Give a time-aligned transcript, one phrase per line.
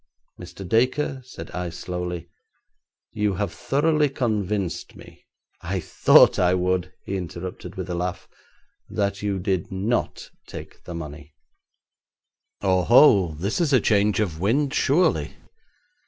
[0.39, 0.67] 'Mr.
[0.67, 2.27] Dacre,' said I slowly,
[3.11, 5.27] 'you have thoroughly convinced me'
[5.61, 8.27] 'I thought I would,' he interrupted with a laugh.'
[8.99, 11.35] that you did not take the money.'
[12.63, 15.35] 'Oho, this is a change of wind, surely.